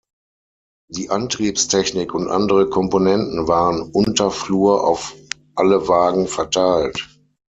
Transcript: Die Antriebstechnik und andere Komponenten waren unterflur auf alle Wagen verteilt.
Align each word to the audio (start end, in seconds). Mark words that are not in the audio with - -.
Die 0.89 1.11
Antriebstechnik 1.11 2.15
und 2.15 2.27
andere 2.27 2.67
Komponenten 2.71 3.47
waren 3.47 3.83
unterflur 3.83 4.83
auf 4.83 5.13
alle 5.53 5.87
Wagen 5.87 6.25
verteilt. 6.27 7.19